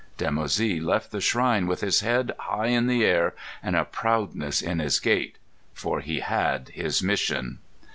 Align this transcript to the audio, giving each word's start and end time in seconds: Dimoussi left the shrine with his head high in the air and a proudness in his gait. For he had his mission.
Dimoussi 0.17 0.81
left 0.83 1.11
the 1.11 1.21
shrine 1.21 1.67
with 1.67 1.81
his 1.81 1.99
head 1.99 2.31
high 2.39 2.69
in 2.69 2.87
the 2.87 3.05
air 3.05 3.35
and 3.61 3.75
a 3.75 3.85
proudness 3.85 4.59
in 4.59 4.79
his 4.79 4.99
gait. 4.99 5.35
For 5.75 5.99
he 5.99 6.21
had 6.21 6.69
his 6.69 7.03
mission. 7.03 7.59